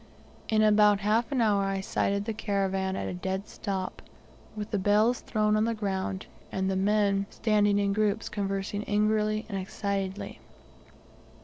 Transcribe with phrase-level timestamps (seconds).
[0.49, 4.01] In about half an hour I sighted the caravan at a dead stop,
[4.55, 9.45] with the bales thrown on the ground, and the men standing in groups conversing angrily
[9.47, 10.39] and excitedly.